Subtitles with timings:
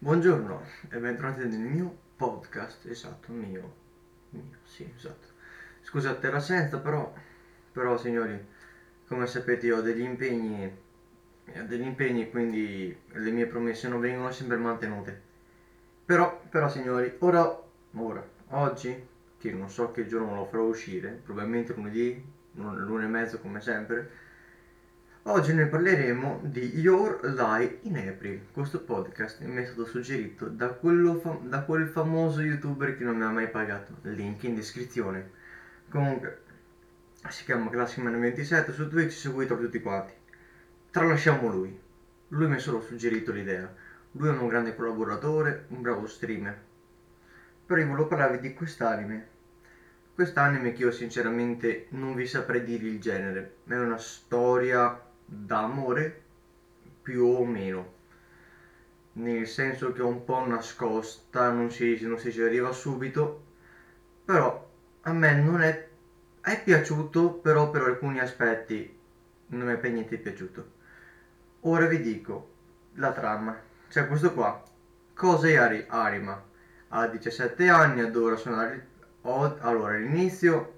[0.00, 3.74] Buongiorno e bentornati nel mio podcast, esatto, mio,
[4.30, 5.26] mio, sì, esatto.
[5.80, 7.12] Scusate l'assenza, però,
[7.72, 8.40] però signori,
[9.08, 10.72] come sapete io ho degli impegni,
[11.46, 15.20] ho degli impegni, quindi le mie promesse non vengono sempre mantenute.
[16.04, 17.60] Però, però signori, ora,
[17.94, 19.04] ora, oggi,
[19.36, 24.08] che non so che giorno lo farò uscire, probabilmente lunedì, l'una e mezzo come sempre,
[25.30, 28.46] Oggi ne parleremo di Your Lie in April.
[28.50, 33.24] Questo podcast mi è stato suggerito da, fa- da, quel famoso youtuber che non mi
[33.24, 33.96] ha mai pagato.
[34.04, 35.32] Link in descrizione.
[35.90, 36.44] Comunque,
[37.28, 40.14] si chiama ClassicMan27 su Twitch, seguitelo tutti quanti.
[40.90, 41.78] Tralasciamo lui.
[42.28, 43.70] Lui mi ha solo suggerito l'idea.
[44.12, 46.58] Lui è un grande collaboratore, un bravo streamer.
[47.66, 49.26] Però io volevo parlarvi di quest'anime.
[50.14, 53.56] Quest'anime che io sinceramente non vi saprei dire il genere.
[53.66, 56.20] È una storia d'amore
[57.02, 57.96] più o meno.
[59.14, 63.42] Nel senso che è un po' nascosta non si, non si ci arriva subito
[64.24, 64.66] però
[65.02, 65.86] a me non è
[66.40, 68.96] è piaciuto però per alcuni aspetti
[69.48, 70.70] non è per niente piaciuto.
[71.60, 72.48] Ora vi dico
[72.94, 73.56] la trama.
[73.88, 74.62] C'è questo qua.
[75.14, 76.40] Cosa è Ari- Arima?
[76.88, 78.86] Ha 17 anni adora suonare
[79.22, 80.77] allora all'inizio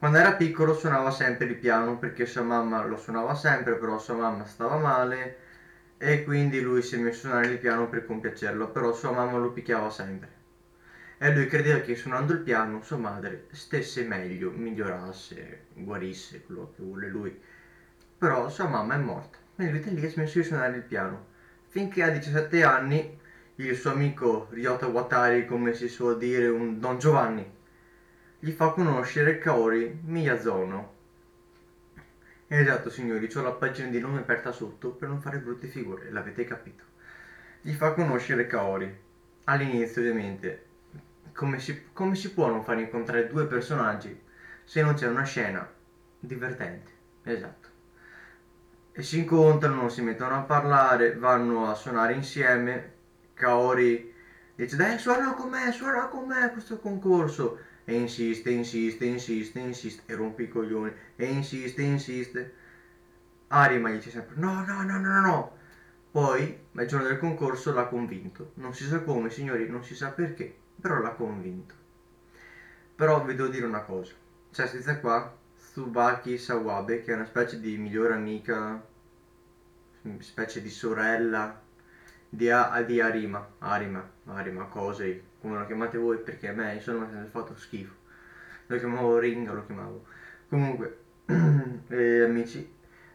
[0.00, 4.14] quando era piccolo suonava sempre il piano perché sua mamma lo suonava sempre, però sua
[4.14, 5.36] mamma stava male
[5.98, 9.36] e quindi lui si è messo a suonare il piano per compiacerlo, però sua mamma
[9.36, 10.30] lo picchiava sempre.
[11.18, 16.82] E lui credeva che suonando il piano sua madre stesse meglio, migliorasse, guarisse quello che
[16.82, 17.38] vuole lui.
[18.16, 21.26] Però sua mamma è morta e lui da lì ha smesso di suonare il piano.
[21.68, 23.18] Finché a 17 anni
[23.56, 27.58] il suo amico Ryota Watari, come si suol dire, un Don Giovanni,
[28.42, 30.94] gli fa conoscere Kaori Miyazono.
[32.46, 36.44] Esatto signori, ho la pagina di nome aperta sotto per non fare brutte figure, l'avete
[36.44, 36.84] capito.
[37.60, 38.98] Gli fa conoscere Kaori.
[39.44, 40.64] All'inizio ovviamente,
[41.34, 44.18] come si, come si può non far incontrare due personaggi
[44.64, 45.70] se non c'è una scena
[46.18, 46.90] divertente?
[47.24, 47.68] Esatto.
[48.92, 52.92] E si incontrano, si mettono a parlare, vanno a suonare insieme.
[53.34, 54.14] Kaori
[54.54, 60.02] dice dai suona con me, suona con me questo concorso e insiste, insiste, insiste, insiste,
[60.06, 62.54] e rompe i coglioni, e insiste, insiste.
[63.48, 65.56] Arima gli dice sempre no, no, no, no, no.
[66.10, 68.52] Poi, il giorno del concorso, l'ha convinto.
[68.54, 71.74] Non si sa come, signori, non si sa perché, però l'ha convinto.
[72.96, 74.12] Però vi devo dire una cosa.
[74.50, 78.84] C'è questa qua, Tsubaki Sawabe, che è una specie di migliore amica,
[80.18, 81.59] specie di sorella
[82.30, 87.06] di, A- di Arima, Arima, Arima, Kosei, come lo chiamate voi, perché a me insomma
[87.06, 87.94] mi ha fatto schifo.
[88.66, 90.04] Lo chiamavo Ringa, lo chiamavo.
[90.48, 90.98] Comunque,
[91.88, 92.66] eh, amici,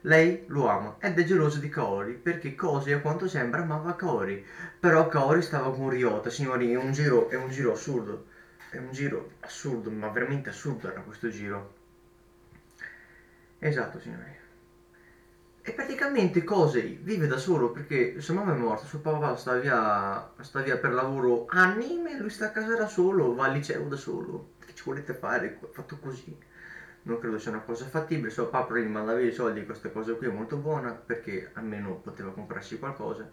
[0.02, 4.46] lei lo ama ed è geloso di Kaori perché Kosei a quanto sembra amava Kaori.
[4.80, 8.26] Però Kaori stava con Ryota, signori, è un giro, è un giro assurdo.
[8.70, 11.74] È un giro assurdo, ma veramente assurdo era questo giro.
[13.59, 14.44] Esatto, signori.
[15.68, 20.31] E praticamente Kosei vive da solo perché sua mamma è morta, suo papà sta via,
[20.42, 23.88] sta via per lavoro anni e lui sta a casa da solo, va al liceo
[23.88, 24.52] da solo.
[24.64, 25.58] Che ci volete fare?
[25.72, 26.38] Fatto così.
[27.02, 30.28] Non credo sia una cosa fattibile, suo papà gli mandava i soldi, questa cosa qui
[30.28, 33.28] è molto buona perché almeno poteva comprarsi qualcosa.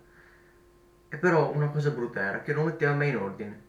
[1.10, 3.62] E però una cosa brutta era che non metteva mai in ordine.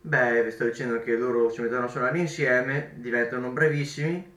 [0.00, 4.36] Beh, vi sto dicendo che loro si mettono a suonare insieme, diventano bravissimi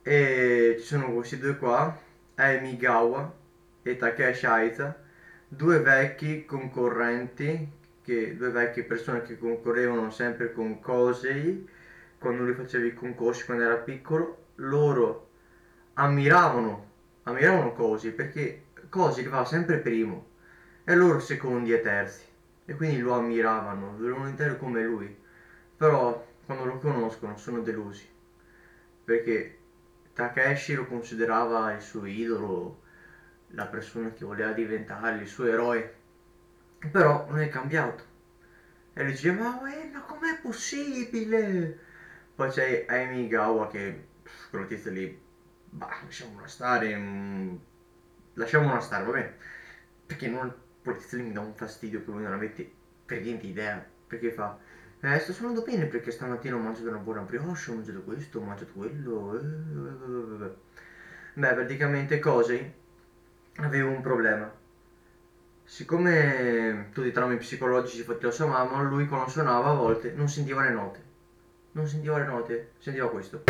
[0.00, 2.06] e ci sono questi due qua
[2.38, 3.32] Amy Gawa
[3.82, 4.96] e Takeshi Aiza,
[5.48, 7.68] due vecchi concorrenti,
[8.02, 11.68] che, due vecchie persone che concorrevano sempre con Kosei
[12.16, 15.28] quando lui faceva i concorsi quando era piccolo, loro
[15.94, 16.90] ammiravano,
[17.24, 20.26] ammiravano Kosei perché Kosei arrivava sempre primo
[20.84, 22.24] e loro secondi e terzi
[22.64, 25.14] e quindi lo ammiravano, volevano intero come lui,
[25.76, 28.06] però quando lo conoscono sono delusi
[29.04, 29.57] perché
[30.18, 32.80] Takeshi lo considerava il suo idolo,
[33.50, 35.94] la persona che voleva diventare il suo eroe,
[36.90, 38.02] però non è cambiato.
[38.94, 41.78] E lui dice, ma, eh, ma com'è possibile?
[42.34, 44.06] Poi c'è Amy Gawa che,
[44.50, 45.16] quello tizio lì,
[45.70, 47.56] bah, lasciamola stare, mm,
[48.34, 49.36] lasciamola stare, va bene.
[50.04, 52.68] Perché non, quello tizio lì mi dà un fastidio che voi non avete
[53.06, 54.58] per niente idea, perché fa
[55.00, 58.42] eh, sto suonando bene perché stamattina ho mangiato una buona brioche, ho mangiato questo, ho
[58.42, 59.38] mangiato quello.
[59.38, 60.54] Eh, eh, eh,
[61.34, 62.74] Beh, praticamente Cosey
[63.58, 64.52] aveva un problema.
[65.62, 70.28] Siccome tutti i traumi psicologici fatti da sua mamma, lui quando suonava a volte non
[70.28, 71.02] sentiva le note.
[71.72, 73.44] Non sentiva le note, sentiva questo.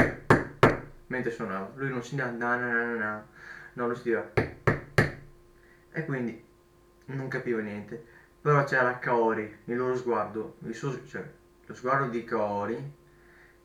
[1.07, 1.73] Mentre suonava.
[1.77, 3.27] Lui non sentiva na na na na.
[3.73, 4.33] No, lo sentiva.
[5.93, 6.45] E quindi
[7.07, 8.05] non capiva niente.
[8.41, 11.25] Però c'era Kaori, il loro sguardo, il suo, cioè,
[11.69, 12.93] lo sguardo di Kaori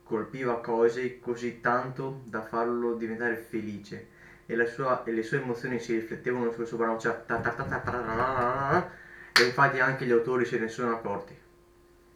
[0.04, 4.10] colpiva cose così tanto da farlo diventare felice
[4.46, 7.24] e, sua, e le sue emozioni si riflettevano sul suo brano, cioè,
[9.34, 11.34] e infatti anche gli autori se ne sono accorti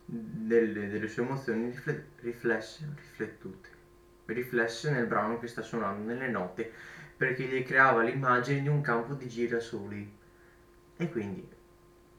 [0.04, 1.74] delle, delle sue emozioni
[2.20, 3.70] riflesse, riflettute,
[4.26, 6.70] riflesse nel brano che sta suonando, nelle note,
[7.16, 10.16] perché gli creava l'immagine di un campo di girasoli.
[10.98, 11.48] E quindi,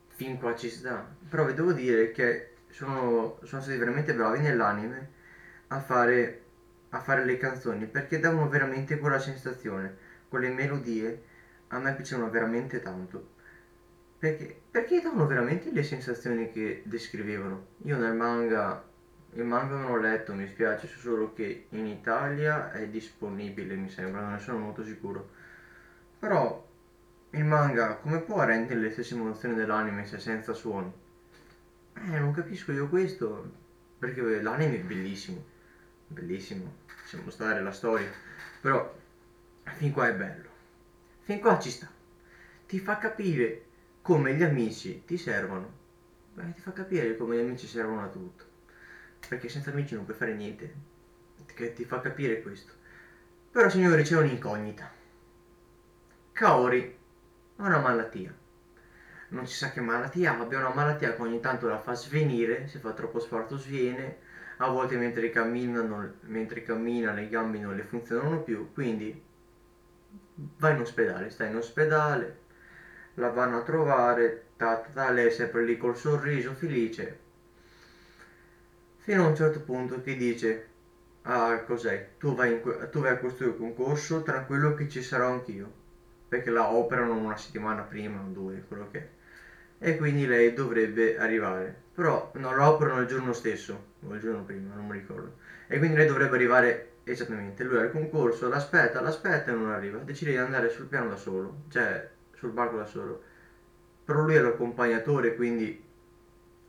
[0.09, 1.07] fin qua ci sta.
[1.29, 5.09] Però vi devo dire che sono, sono stati veramente bravi nell'anime
[5.69, 6.41] a fare,
[6.91, 9.97] a fare le canzoni, perché davano veramente quella sensazione,
[10.29, 11.23] quelle melodie,
[11.69, 13.37] a me piacevano veramente tanto.
[14.19, 17.67] Perché, perché davano veramente le sensazioni che descrivevano.
[17.85, 18.83] Io nel manga,
[19.35, 23.89] il manga non ho letto, mi spiace, so solo che in Italia è disponibile, mi
[23.89, 25.29] sembra, non ne sono molto sicuro.
[26.19, 26.67] Però
[27.31, 30.93] il manga come può rendere le stesse emozioni dell'anime se senza suoni?
[32.07, 33.51] Eh, non capisco io questo,
[33.99, 35.45] perché l'anime è bellissimo,
[36.07, 38.11] bellissimo, lasciamo stare la storia,
[38.61, 38.95] però
[39.65, 40.49] fin qua è bello,
[41.21, 41.89] fin qua ci sta,
[42.67, 43.65] ti fa capire
[44.09, 45.71] come gli amici ti servono.
[46.33, 48.45] Beh, ti fa capire come gli amici servono a tutto.
[49.29, 50.73] Perché senza amici non puoi fare niente.
[51.45, 52.73] Che ti fa capire questo.
[53.51, 54.91] Però signori c'è un'incognita.
[56.33, 56.97] Kaori
[57.57, 58.33] ha una malattia.
[59.31, 62.79] Non si sa che malattia abbia, una malattia che ogni tanto la fa svenire, se
[62.79, 64.17] fa troppo sforzo sviene,
[64.59, 69.17] a volte mentre cammina, non, mentre cammina le gambe non le funzionano più, quindi
[70.59, 72.35] vai in ospedale, stai in ospedale,
[73.15, 77.17] la vanno a trovare, ta, ta, ta, lei è sempre lì col sorriso felice,
[78.99, 80.63] fino a un certo punto che dice,
[81.23, 82.61] ah cos'è, tu vai, in,
[82.91, 85.71] tu vai a questo concorso, tranquillo che ci sarò anch'io,
[86.29, 89.07] perché la operano una settimana prima, due, quello che è.
[89.79, 94.43] E quindi lei dovrebbe arrivare, però non la operano il giorno stesso, o il giorno
[94.43, 95.37] prima, non mi ricordo.
[95.69, 100.33] E quindi lei dovrebbe arrivare esattamente, lui al concorso, l'aspetta, l'aspetta e non arriva, decide
[100.33, 103.23] di andare sul piano da solo, cioè sul banco da solo.
[104.05, 105.85] Però lui è l'accompagnatore, quindi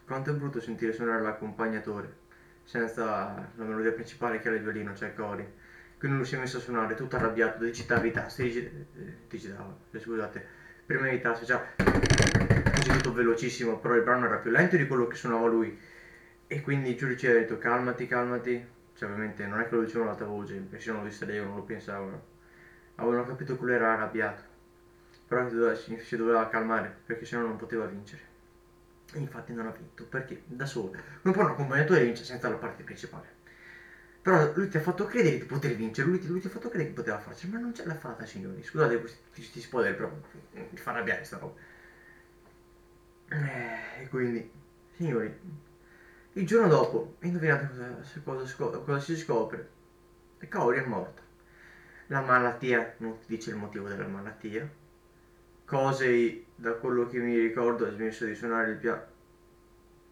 [0.05, 2.17] quanto è brutto sentire suonare l'accompagnatore
[2.63, 5.47] senza la melodia principale che era il violino, cioè Cori.
[5.97, 9.99] Quindi lui si è messo a suonare tutto arrabbiato, digitava i tasti, eh, digitava, eh,
[9.99, 10.45] scusate,
[10.85, 12.38] prima i tasti, cioè
[12.91, 15.77] tutto velocissimo, però il brano era più lento di quello che suonava lui.
[16.47, 18.65] E quindi il giudice ha detto calmati, calmati,
[18.95, 21.57] cioè ovviamente non è che lo dicevano l'alta voce, perché se non lo distradevano, non
[21.59, 22.21] lo pensavano.
[22.95, 24.49] Avevano capito che lui era arrabbiato
[25.29, 28.23] però si doveva, calmare perché sennò non poteva vincere.
[29.13, 30.91] E infatti non ha vinto perché da solo
[31.21, 33.37] non può un accompagnatore vince senza la parte principale.
[34.23, 36.67] Però lui ti ha fatto credere di poter vincere, lui ti, lui ti ha fatto
[36.69, 38.63] credere che poteva farcela, ma non ce l'ha fatta signori.
[38.63, 40.11] Scusate questi, questi spoiler però
[40.51, 41.53] mi fa arrabbiare sta roba.
[43.31, 44.51] Eh, e quindi,
[44.95, 45.31] signori,
[46.33, 47.69] il giorno dopo, indovinate
[48.23, 49.69] cosa, cosa, cosa si scopre?
[50.39, 51.21] E Kaori è morta.
[52.07, 54.67] La malattia, non ti dice il motivo della malattia,
[55.65, 59.05] Cosey, da quello che mi ricordo, ha smesso di suonare il piano.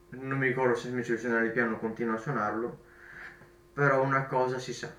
[0.09, 2.85] Non mi ricordo se ha smesso di suonare il piano, continua a suonarlo.
[3.73, 4.93] Però una cosa si sa,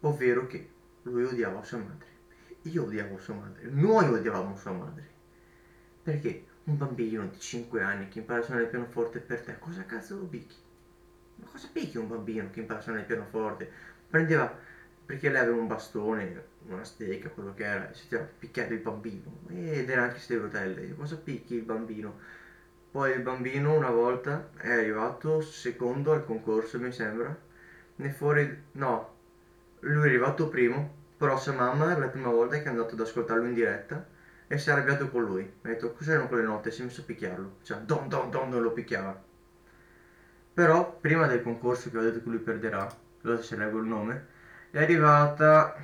[0.00, 0.68] ovvero che
[1.02, 2.10] lui odiava sua madre.
[2.62, 5.08] Io odiavo sua madre, noi odiavamo sua madre.
[6.02, 9.84] Perché un bambino di 5 anni che impara a suonare il pianoforte per te, cosa
[9.84, 10.56] cazzo lo picchi?
[11.36, 13.70] Ma cosa picchi un bambino che impara a suonare il pianoforte?
[14.08, 14.54] Prendeva
[15.04, 19.40] perché lei aveva un bastone, una stecca, quello che era, si stava picchiando il bambino
[19.48, 22.16] ed era anche ste rotelle, cosa picchi il bambino?
[22.90, 27.36] Poi il bambino una volta è arrivato secondo al concorso, mi sembra,
[27.96, 29.14] ne fuori, no,
[29.80, 33.46] lui è arrivato primo, però sua mamma la prima volta che è andato ad ascoltarlo
[33.46, 34.06] in diretta
[34.46, 35.42] e si è arrabbiato con lui.
[35.42, 38.48] Mi ha detto cos'erano quelle notte, si è messo a picchiarlo, cioè don don don
[38.50, 39.20] non lo picchiava.
[40.54, 42.86] Però prima del concorso che ho detto che lui perderà,
[43.22, 44.26] allora se leggo il nome,
[44.70, 45.74] è arrivata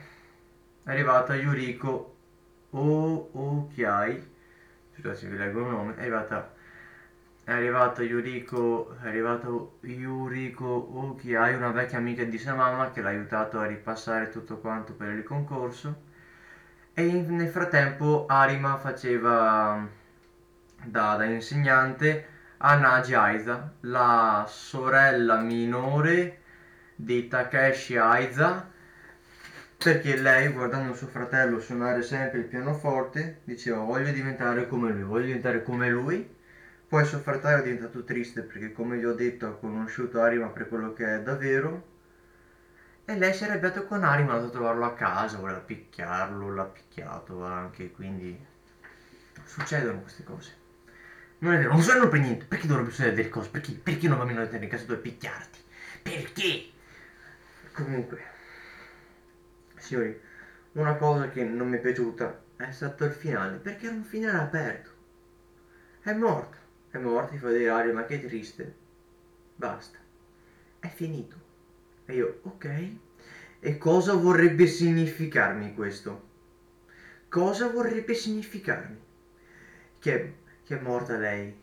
[0.84, 2.16] è arrivata Yuriko
[2.70, 4.36] Okiai.
[4.94, 5.96] Scusate se vi leggo il nome.
[5.96, 6.54] È arrivata
[7.44, 9.48] è arrivata Yuriko è arrivata
[9.80, 14.92] Yuriko Okiai una vecchia amica di sua mamma che l'ha aiutato a ripassare tutto quanto
[14.92, 16.02] per il concorso
[16.98, 19.86] e in, nel frattempo Arima faceva
[20.82, 22.26] da, da insegnante
[22.56, 26.38] a Naji Aiza la sorella minore
[26.96, 28.68] di Takeshi Aiza
[29.76, 35.26] perché lei guardando suo fratello suonare sempre il pianoforte diceva voglio diventare come lui, voglio
[35.26, 36.36] diventare come lui.
[36.88, 40.66] Poi suo fratello è diventato triste perché come vi ho detto ha conosciuto Arima per
[40.66, 41.96] quello che è davvero.
[43.10, 46.52] E lei si è arrabbiata con Arima, è andato a trovarlo a casa, voleva picchiarlo,
[46.52, 48.38] l'ha picchiato anche, quindi
[49.44, 50.54] succedono queste cose.
[51.38, 52.44] Non è vero, non succedono per niente.
[52.44, 53.48] Perché dovrebbero succedere delle cose?
[53.48, 55.58] Perché, perché non bambino tenere in casa dove picchiarti?
[56.02, 56.70] Perché?
[57.72, 58.22] Comunque,
[59.76, 60.20] signori,
[60.72, 64.36] una cosa che non mi è piaciuta è stato il finale, perché era un finale
[64.36, 64.90] aperto.
[66.02, 66.58] È morto,
[66.90, 68.74] è morto, ti fa dire Aria, ma che triste.
[69.54, 69.96] Basta,
[70.78, 71.47] è finito.
[72.10, 72.66] E io, ok.
[73.60, 76.22] E cosa vorrebbe significarmi questo?
[77.28, 78.98] Cosa vorrebbe significarmi?
[79.98, 80.32] Che,
[80.64, 81.54] che è morta lei.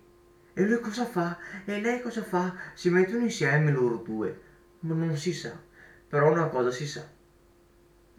[0.53, 1.37] E lui cosa fa?
[1.65, 2.53] E lei cosa fa?
[2.73, 4.39] Si mettono insieme loro due.
[4.81, 5.59] Ma non si sa.
[6.07, 7.03] Però una cosa si sa.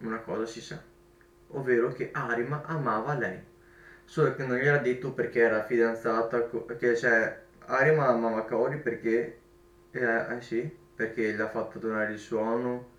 [0.01, 0.83] Una cosa si sa.
[1.49, 3.41] Ovvero che Arima amava lei.
[4.05, 6.43] Solo che non gliel'ha detto perché era fidanzata.
[6.43, 9.39] Perché cioè Arima amava Kaori perché.
[9.93, 12.95] Eh, eh sì, perché le ha fatto donare il suono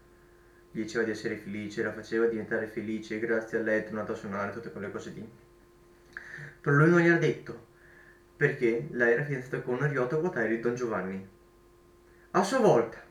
[0.77, 4.15] gli diceva di essere felice, la faceva diventare felice, grazie a lei è tornata a
[4.15, 5.27] suonare, tutte quelle cose lì.
[6.61, 7.65] Però lui non gli ha detto,
[8.35, 11.27] perché lei era fidanzata con Guatari di Don Giovanni.
[12.31, 13.01] A sua volta.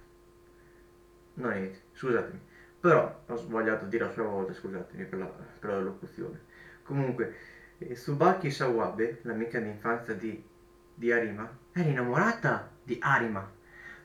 [1.34, 2.40] No, niente, scusatemi.
[2.78, 6.40] Però ho sbagliato a dire a sua volta, scusatemi per la, per la locuzione.
[6.84, 7.34] Comunque,
[7.78, 10.40] eh, Tsubaki Sawabe, l'amica d'infanzia di,
[10.94, 13.50] di Arima, era innamorata di Arima.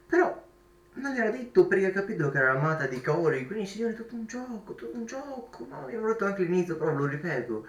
[0.08, 0.50] Però
[0.96, 4.16] non gliel'ha detto perché ha capito che era amata di Kaori, quindi signore è tutto
[4.16, 7.64] un gioco, tutto un gioco, no, mi avevo detto anche all'inizio, però lo ripeto,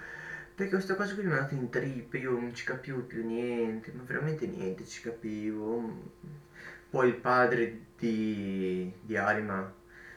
[0.54, 3.90] perché questa cosa qui mi è andata in trip, io non ci capivo più niente,
[3.92, 6.10] ma veramente niente ci capivo.
[6.90, 9.66] Poi il padre di, di Arima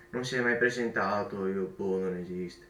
[0.09, 2.65] non si è mai presentato, io boh, non esiste.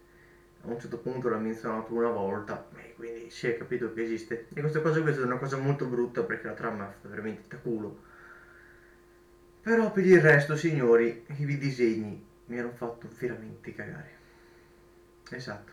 [0.62, 4.46] A un certo punto l'ha menzionato una volta, e quindi si è capito che esiste.
[4.54, 7.44] E questa cosa qui è stata una cosa molto brutta perché la trama è veramente
[7.48, 7.96] da culo.
[9.66, 14.10] Però per il resto, signori, i disegni mi hanno fatto veramente cagare.
[15.32, 15.72] Esatto.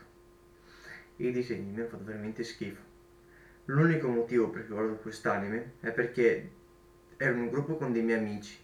[1.17, 2.81] I disegni mi hanno fatto veramente schifo.
[3.65, 6.49] L'unico motivo per cui guardo quest'anime è perché
[7.17, 8.57] ero in un gruppo con dei miei amici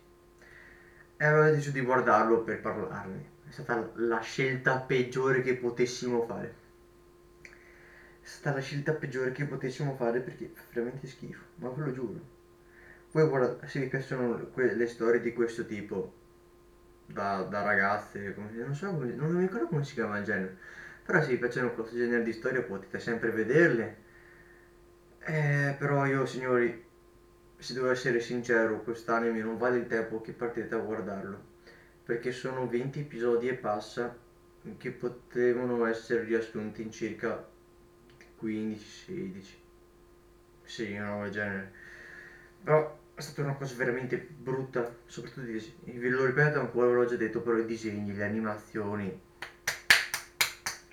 [1.16, 3.30] e avevo deciso di guardarlo per parlarne.
[3.48, 6.54] È stata la scelta peggiore che potessimo fare.
[7.44, 11.92] È stata la scelta peggiore che potessimo fare perché fa veramente schifo, ma ve lo
[11.92, 12.39] giuro.
[13.12, 16.12] Poi guarda, se vi piacciono que- le storie di questo tipo,
[17.06, 20.56] da, da ragazze, come, non so, come, non mi ricordo come si chiama il genere,
[21.04, 24.08] però se vi piacciono questo genere di storie potete sempre vederle.
[25.22, 26.82] Eh, però io, signori,
[27.58, 31.42] se devo essere sincero, quest'anime non vale il tempo che partite a guardarlo,
[32.04, 34.16] perché sono 20 episodi e passa
[34.78, 37.44] che potevano essere riassunti in circa
[38.36, 39.58] 15-16.
[40.64, 41.72] Sì, una roba del genere.
[42.64, 45.46] Però è stata una cosa veramente brutta, soprattutto.
[45.46, 49.22] Ve lo ripeto ancora, ve l'ho già detto, però i disegni, le animazioni,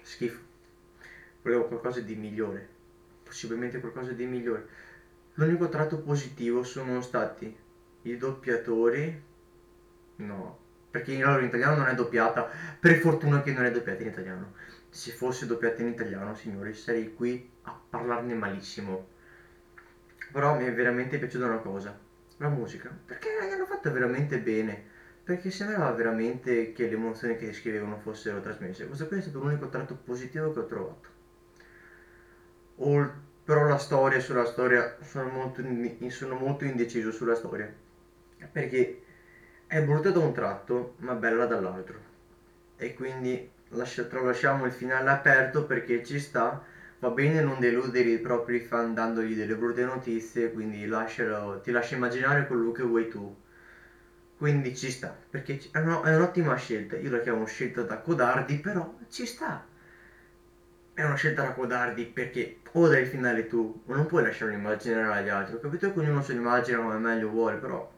[0.02, 0.40] schifo.
[1.42, 2.68] Volevo qualcosa di migliore,
[3.22, 4.66] possibilmente qualcosa di migliore.
[5.34, 7.56] L'unico tratto positivo sono stati
[8.02, 9.22] i doppiatori,
[10.16, 10.58] no,
[10.90, 14.54] perché in italiano non è doppiata, per fortuna che non è doppiata in italiano.
[14.88, 19.14] Se fosse doppiata in italiano, signori, sarei qui a parlarne malissimo.
[20.32, 22.04] Però mi è veramente piaciuta una cosa
[22.38, 27.98] la musica, perché l'hanno fatta veramente bene, perché sembrava veramente che le emozioni che descrivevano
[27.98, 28.86] fossero trasmesse.
[28.86, 31.08] Questo qui è stato l'unico tratto positivo che ho trovato.
[32.76, 33.10] O,
[33.42, 35.62] però la storia, sulla storia, sono molto,
[36.08, 37.72] sono molto indeciso sulla storia,
[38.52, 39.02] perché
[39.66, 41.98] è brutta da un tratto, ma bella dall'altro.
[42.76, 46.62] E quindi lascia, tralasciamo il finale aperto perché ci sta
[46.98, 51.94] va bene non deludere i propri fan dandogli delle brutte notizie, quindi lascialo, ti lascia
[51.94, 53.34] immaginare quello che vuoi tu.
[54.36, 58.56] Quindi ci sta, perché è, una, è un'ottima scelta, io la chiamo scelta da codardi,
[58.58, 59.64] però ci sta.
[60.92, 65.18] È una scelta da codardi perché o dai finale tu, o non puoi lasciarlo immaginare
[65.18, 65.54] agli altri.
[65.54, 67.88] Ho capito che ognuno se lo immagina come meglio vuole, però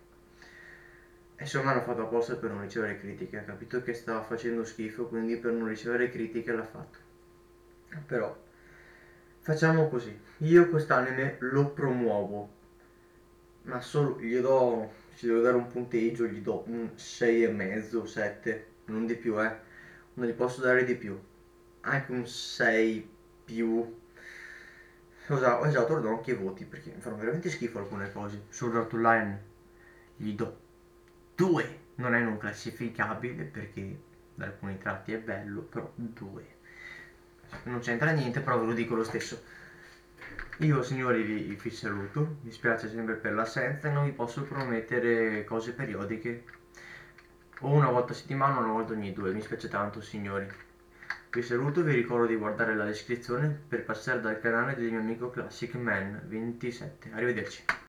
[1.39, 5.37] insomma l'ha fatto apposta per non ricevere critiche, ha capito che stava facendo schifo, quindi
[5.39, 6.99] per non ricevere critiche l'ha fatto.
[8.07, 8.35] Però
[9.49, 12.51] Facciamo così, io quest'anime lo promuovo,
[13.63, 19.07] ma solo gli do, ci devo dare un punteggio, gli do un 6,5, 7, non
[19.07, 19.57] di più, eh.
[20.13, 21.19] Non gli posso dare di più.
[21.81, 23.09] Anche un 6
[23.47, 24.01] più.
[25.29, 28.43] Esatto, esatto, do anche i voti perché mi fanno veramente schifo alcune cose.
[28.51, 29.43] Sul Line
[30.15, 30.59] gli do
[31.37, 33.99] 2, non è non classificabile perché
[34.35, 36.57] da alcuni tratti è bello, però 2
[37.65, 39.43] non c'entra niente, però ve lo dico lo stesso.
[40.59, 45.73] Io signori vi, vi saluto, mi spiace sempre per l'assenza, non vi posso promettere cose
[45.73, 46.45] periodiche,
[47.61, 50.47] o una volta a settimana o una volta ogni due, mi spiace tanto signori.
[51.31, 55.31] Vi saluto, vi ricordo di guardare la descrizione per passare dal canale del mio amico
[55.31, 57.11] Classic Man 27.
[57.13, 57.77] Arrivederci.